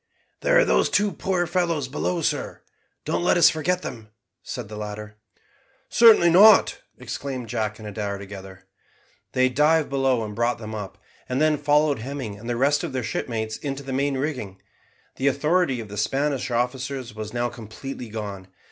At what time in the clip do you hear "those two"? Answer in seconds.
0.65-1.11